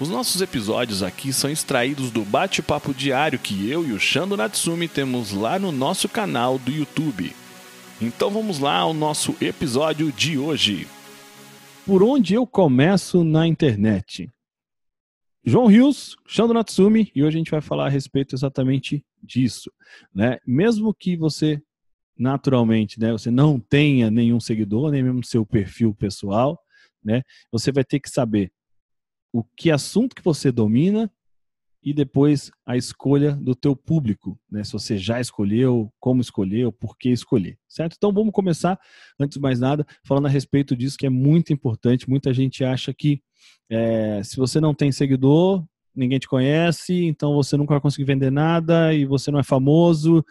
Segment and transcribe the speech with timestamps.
[0.00, 4.86] Os nossos episódios aqui são extraídos do bate-papo diário que eu e o Shando Natsumi
[4.86, 7.32] temos lá no nosso canal do YouTube.
[8.00, 10.86] Então vamos lá ao nosso episódio de hoje.
[11.84, 14.30] Por onde eu começo na internet?
[15.44, 19.68] João Rios, Shando Natsumi, e hoje a gente vai falar a respeito exatamente disso.
[20.14, 20.38] Né?
[20.46, 21.60] Mesmo que você
[22.16, 26.56] naturalmente, né, você não tenha nenhum seguidor, nem mesmo seu perfil pessoal,
[27.02, 28.52] né, você vai ter que saber
[29.32, 31.10] o que assunto que você domina
[31.82, 34.64] e depois a escolha do teu público, né?
[34.64, 37.94] Se você já escolheu, como escolheu, por que escolher, certo?
[37.96, 38.78] Então vamos começar,
[39.18, 42.08] antes de mais nada, falando a respeito disso que é muito importante.
[42.08, 43.22] Muita gente acha que
[43.70, 48.30] é, se você não tem seguidor, ninguém te conhece, então você nunca vai conseguir vender
[48.30, 50.24] nada e você não é famoso.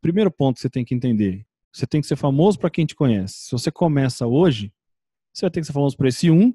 [0.00, 2.94] Primeiro ponto que você tem que entender: você tem que ser famoso para quem te
[2.94, 3.46] conhece.
[3.46, 4.72] Se você começa hoje,
[5.32, 6.52] você vai ter que ser famoso para esse um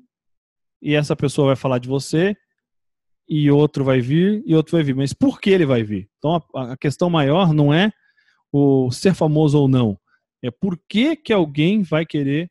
[0.82, 2.36] e essa pessoa vai falar de você,
[3.28, 4.96] e outro vai vir, e outro vai vir.
[4.96, 6.10] Mas por que ele vai vir?
[6.18, 7.92] Então a, a questão maior não é
[8.52, 10.00] o ser famoso ou não,
[10.42, 12.50] é por que, que alguém vai querer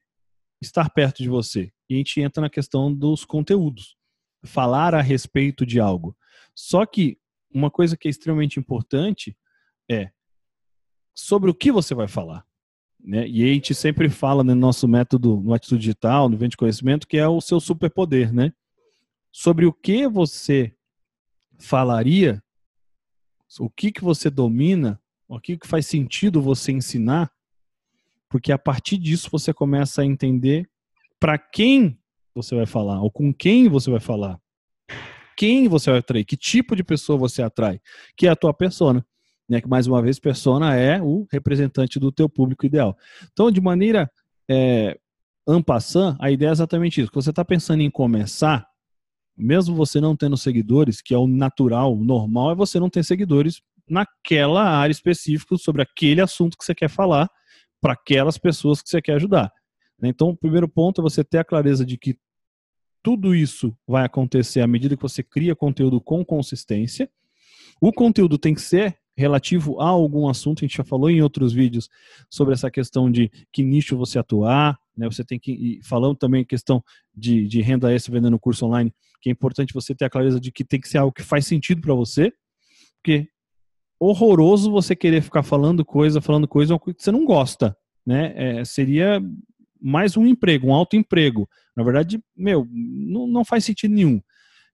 [0.61, 1.73] estar perto de você.
[1.89, 3.97] E a gente entra na questão dos conteúdos.
[4.45, 6.17] Falar a respeito de algo.
[6.55, 7.19] Só que
[7.53, 9.37] uma coisa que é extremamente importante
[9.91, 10.11] é
[11.15, 12.45] sobre o que você vai falar.
[13.03, 13.27] Né?
[13.29, 17.07] E a gente sempre fala no nosso método, no Atitude Digital, no Vento de Conhecimento,
[17.07, 18.53] que é o seu superpoder, né?
[19.31, 20.75] Sobre o que você
[21.59, 22.43] falaria,
[23.59, 27.31] o que, que você domina, o que, que faz sentido você ensinar,
[28.29, 30.69] porque a partir disso você começa a entender
[31.21, 31.99] para quem
[32.35, 34.41] você vai falar, ou com quem você vai falar,
[35.37, 37.81] quem você vai atrair, que tipo de pessoa você atrai,
[38.17, 39.07] que é a tua persona
[39.49, 39.61] né?
[39.61, 42.97] Que mais uma vez, persona é o representante do teu público ideal.
[43.33, 44.11] Então, de maneira
[44.49, 44.99] é,
[45.47, 47.11] ampassant, a ideia é exatamente isso.
[47.11, 48.67] Quando você está pensando em começar,
[49.37, 53.05] mesmo você não tendo seguidores, que é o natural, o normal é você não ter
[53.05, 57.31] seguidores naquela área específica sobre aquele assunto que você quer falar
[57.81, 59.51] para aquelas pessoas que você quer ajudar.
[59.99, 60.09] Né?
[60.09, 62.19] Então, o primeiro ponto é você ter a clareza de que
[63.03, 67.09] tudo isso vai acontecer à medida que você cria conteúdo com consistência.
[67.81, 71.53] O conteúdo tem que ser relativo a algum assunto, a gente já falou em outros
[71.53, 71.89] vídeos
[72.31, 75.07] sobre essa questão de que nicho você atuar, né?
[75.11, 76.81] Você tem que ir falando também questão
[77.13, 80.53] de, de renda extra vendendo curso online, que é importante você ter a clareza de
[80.53, 82.33] que tem que ser algo que faz sentido para você,
[83.03, 83.27] porque
[83.99, 88.33] horroroso você querer ficar falando coisa, falando coisa que você não gosta, né?
[88.37, 89.21] É, seria
[89.81, 91.49] mais um emprego, um alto emprego.
[91.77, 94.21] Na verdade, meu, não, não faz sentido nenhum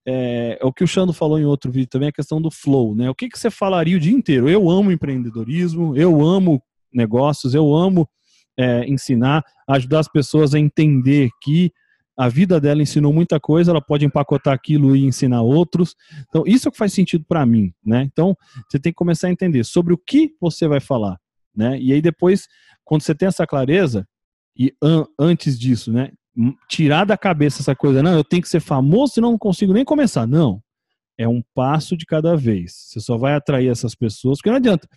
[0.07, 2.95] é, é, o que o Xando falou em outro vídeo também, a questão do flow,
[2.95, 3.09] né?
[3.09, 4.47] O que, que você falaria o dia inteiro?
[4.47, 6.61] Eu amo empreendedorismo, eu amo
[6.93, 8.07] negócios, eu amo
[8.57, 11.71] é, ensinar, ajudar as pessoas a entender que
[12.17, 15.95] a vida dela ensinou muita coisa, ela pode empacotar aquilo e ensinar outros.
[16.29, 18.03] Então, isso é o que faz sentido para mim, né?
[18.03, 18.37] Então,
[18.69, 21.19] você tem que começar a entender sobre o que você vai falar,
[21.53, 21.77] né?
[21.79, 22.47] E aí depois,
[22.85, 24.07] quando você tem essa clareza,
[24.57, 26.11] e an antes disso, né?
[26.67, 29.85] Tirar da cabeça essa coisa, não, eu tenho que ser famoso, senão não consigo nem
[29.85, 30.27] começar.
[30.27, 30.61] Não.
[31.17, 32.73] É um passo de cada vez.
[32.73, 34.87] Você só vai atrair essas pessoas, porque não adianta.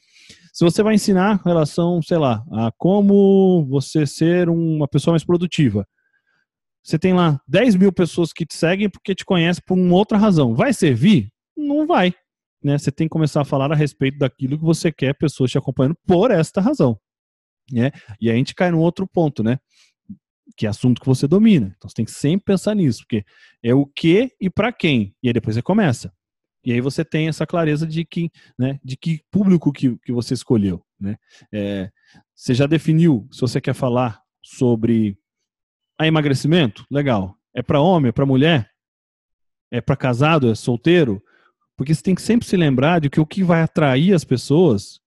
[0.53, 5.87] Se você vai ensinar relação, sei lá, a como você ser uma pessoa mais produtiva,
[6.83, 10.19] você tem lá 10 mil pessoas que te seguem porque te conhecem por uma outra
[10.19, 10.55] razão.
[10.55, 11.29] Vai servir?
[11.57, 12.13] Não vai.
[12.63, 12.77] Né?
[12.77, 15.97] Você tem que começar a falar a respeito daquilo que você quer pessoas te acompanhando
[16.07, 16.99] por esta razão.
[17.71, 17.93] Né?
[18.21, 19.59] E aí a gente cai num outro ponto, né?
[20.59, 21.73] Que é assunto que você domina.
[21.77, 23.25] Então você tem que sempre pensar nisso, porque
[23.63, 25.15] é o que e para quem.
[25.23, 26.13] E aí depois você começa.
[26.65, 30.35] E aí você tem essa clareza de que, né, de que público que, que você
[30.35, 30.85] escolheu.
[30.99, 31.17] Né?
[31.55, 31.91] É,
[32.35, 35.17] você já definiu se você quer falar sobre
[35.97, 36.85] a emagrecimento?
[36.91, 37.37] Legal.
[37.55, 38.69] É para homem, é para mulher?
[39.71, 41.23] É para casado, é solteiro?
[41.77, 45.01] Porque você tem que sempre se lembrar de que o que vai atrair as pessoas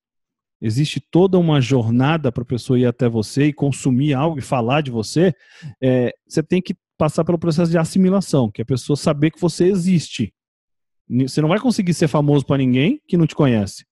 [0.61, 4.81] existe toda uma jornada para a pessoa ir até você e consumir algo e falar
[4.81, 5.33] de você,
[5.81, 9.41] é, você tem que passar pelo processo de assimilação, que é a pessoa saber que
[9.41, 10.33] você existe.
[11.09, 13.85] Você não vai conseguir ser famoso para ninguém que não te conhece.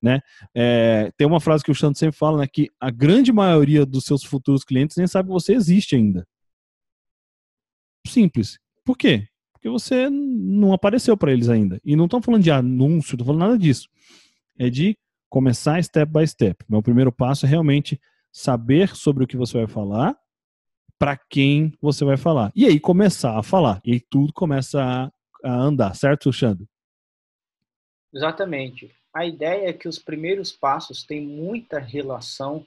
[0.00, 0.20] Né?
[0.54, 4.04] É, tem uma frase que o Xandro sempre fala, né, que a grande maioria dos
[4.04, 6.26] seus futuros clientes nem sabe que você existe ainda.
[8.06, 8.58] Simples.
[8.84, 9.26] Por quê?
[9.52, 11.80] Porque você não apareceu para eles ainda.
[11.82, 13.88] E não estão falando de anúncio, não falando nada disso.
[14.58, 14.96] É de
[15.34, 16.64] começar step by step.
[16.68, 18.00] Meu primeiro passo é realmente
[18.30, 20.16] saber sobre o que você vai falar,
[20.96, 22.52] para quem você vai falar.
[22.54, 23.80] E aí começar a falar.
[23.84, 25.10] E aí tudo começa a,
[25.42, 26.68] a andar, certo, Xandro?
[28.14, 28.94] Exatamente.
[29.12, 32.64] A ideia é que os primeiros passos têm muita relação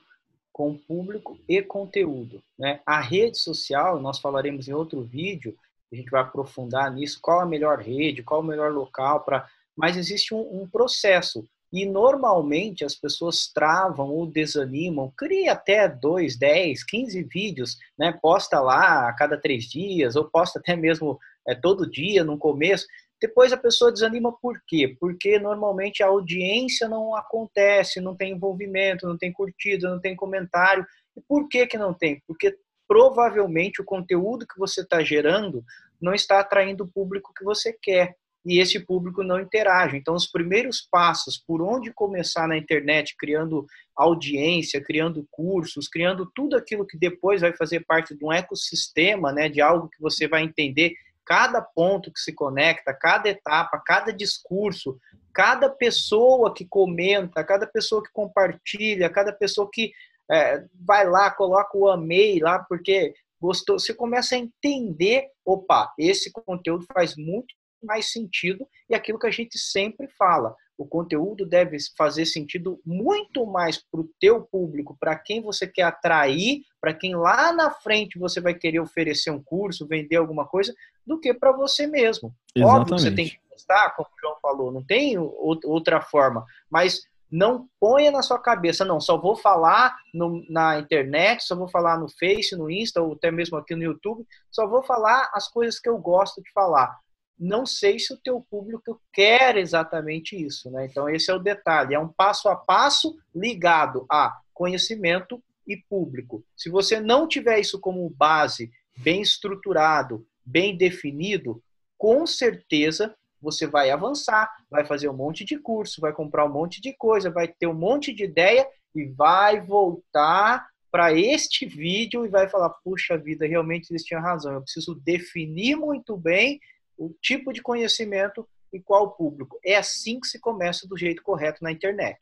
[0.52, 2.44] com público e conteúdo.
[2.60, 2.82] Né?
[2.86, 5.58] A rede social, nós falaremos em outro vídeo,
[5.90, 9.48] a gente vai aprofundar nisso, qual a melhor rede, qual o melhor local para.
[9.74, 11.48] Mas existe um, um, processo.
[11.72, 18.18] E normalmente as pessoas travam ou desanimam, cria até 2, 10, 15 vídeos, né?
[18.22, 22.86] posta lá a cada três dias, ou posta até mesmo é, todo dia no começo.
[23.20, 24.96] Depois a pessoa desanima por quê?
[25.00, 30.86] Porque normalmente a audiência não acontece, não tem envolvimento, não tem curtida, não tem comentário.
[31.16, 32.22] E por que, que não tem?
[32.28, 32.56] Porque
[32.88, 35.64] provavelmente o conteúdo que você está gerando
[36.00, 38.16] não está atraindo o público que você quer.
[38.48, 39.98] E esse público não interage.
[39.98, 46.56] Então, os primeiros passos, por onde começar na internet, criando audiência, criando cursos, criando tudo
[46.56, 50.44] aquilo que depois vai fazer parte de um ecossistema, né, de algo que você vai
[50.44, 50.94] entender
[51.26, 54.98] cada ponto que se conecta, cada etapa, cada discurso,
[55.34, 59.92] cada pessoa que comenta, cada pessoa que compartilha, cada pessoa que
[60.32, 63.78] é, vai lá, coloca o amei lá, porque gostou.
[63.78, 67.54] Você começa a entender, opa, esse conteúdo faz muito
[67.84, 73.46] mais sentido e aquilo que a gente sempre fala o conteúdo deve fazer sentido muito
[73.46, 78.20] mais para o teu público, para quem você quer atrair, para quem lá na frente
[78.20, 80.74] você vai querer oferecer um curso, vender alguma coisa,
[81.06, 82.34] do que para você mesmo.
[82.56, 82.80] Exatamente.
[82.80, 87.02] Óbvio que você tem que testar, como o João falou, não tem outra forma, mas
[87.30, 91.98] não ponha na sua cabeça, não, só vou falar no, na internet, só vou falar
[91.98, 95.80] no Face, no Insta, ou até mesmo aqui no YouTube, só vou falar as coisas
[95.80, 96.98] que eu gosto de falar
[97.40, 100.86] não sei se o teu público quer exatamente isso, né?
[100.86, 106.44] Então esse é o detalhe, é um passo a passo ligado a conhecimento e público.
[106.56, 111.62] Se você não tiver isso como base, bem estruturado, bem definido,
[111.98, 116.82] com certeza você vai avançar, vai fazer um monte de curso, vai comprar um monte
[116.82, 122.30] de coisa, vai ter um monte de ideia e vai voltar para este vídeo e
[122.30, 124.54] vai falar: puxa vida, realmente eles tinham razão.
[124.54, 126.60] Eu preciso definir muito bem
[126.98, 129.60] o tipo de conhecimento e qual público.
[129.64, 132.18] É assim que se começa do jeito correto na internet.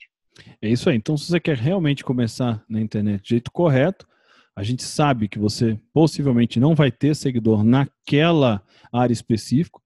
[0.61, 0.97] É isso aí.
[0.97, 4.05] Então, se você quer realmente começar na internet do jeito correto,
[4.55, 8.61] a gente sabe que você possivelmente não vai ter seguidor naquela
[8.91, 9.79] área específica.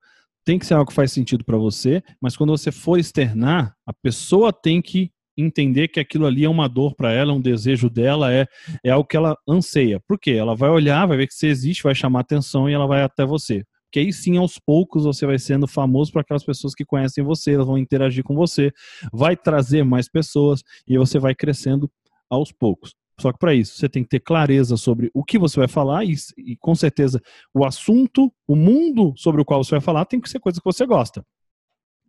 [0.44, 3.94] Tem que ser algo que faz sentido para você, mas quando você for externar, a
[3.94, 8.34] pessoa tem que entender que aquilo ali é uma dor para ela, um desejo dela,
[8.34, 8.46] é,
[8.84, 10.02] é algo que ela anseia.
[10.08, 10.32] Por quê?
[10.32, 13.26] Ela vai olhar, vai ver que você existe, vai chamar atenção e ela vai até
[13.26, 17.24] você que aí sim, aos poucos, você vai sendo famoso para aquelas pessoas que conhecem
[17.24, 18.72] você, elas vão interagir com você,
[19.12, 21.90] vai trazer mais pessoas e você vai crescendo
[22.30, 22.94] aos poucos.
[23.20, 26.06] Só que para isso, você tem que ter clareza sobre o que você vai falar
[26.06, 27.22] e, e, com certeza,
[27.54, 30.66] o assunto, o mundo sobre o qual você vai falar tem que ser coisa que
[30.66, 31.26] você gosta.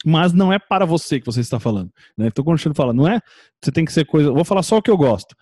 [0.04, 1.90] Mas não é para você que você está falando.
[2.16, 2.28] Né?
[2.28, 3.20] Então, quando eu falo, não é,
[3.60, 5.34] você tem que ser coisa, vou falar só o que eu gosto.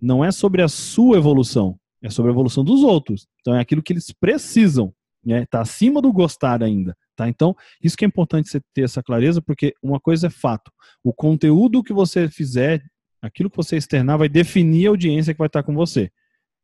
[0.00, 3.26] Não é sobre a sua evolução, é sobre a evolução dos outros.
[3.40, 4.94] Então, é aquilo que eles precisam
[5.26, 5.44] né?
[5.46, 7.28] Tá acima do gostar ainda, tá?
[7.28, 10.70] Então, isso que é importante você ter essa clareza, porque uma coisa é fato,
[11.02, 12.80] o conteúdo que você fizer,
[13.20, 16.10] aquilo que você externar vai definir a audiência que vai estar com você.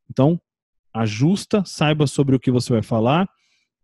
[0.09, 0.41] Então,
[0.95, 3.29] ajusta, saiba sobre o que você vai falar,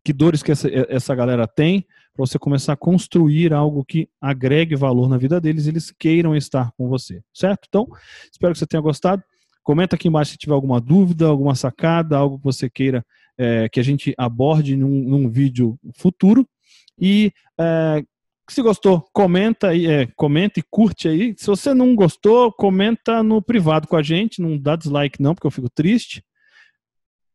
[0.04, 4.76] que dores que essa, essa galera tem, para você começar a construir algo que agregue
[4.76, 7.66] valor na vida deles eles queiram estar com você, certo?
[7.68, 7.86] Então,
[8.30, 9.22] espero que você tenha gostado.
[9.62, 13.04] Comenta aqui embaixo se tiver alguma dúvida, alguma sacada, algo que você queira
[13.38, 16.46] é, que a gente aborde num, num vídeo futuro.
[17.00, 18.02] E é,
[18.50, 21.34] se gostou, comenta aí, é, comenta e curte aí.
[21.36, 25.46] Se você não gostou, comenta no privado com a gente, não dá dislike não, porque
[25.46, 26.24] eu fico triste.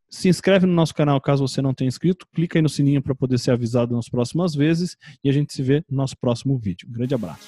[0.09, 3.15] Se inscreve no nosso canal caso você não tenha inscrito, clica aí no sininho para
[3.15, 6.87] poder ser avisado nas próximas vezes e a gente se vê no nosso próximo vídeo.
[6.87, 7.47] Um grande abraço.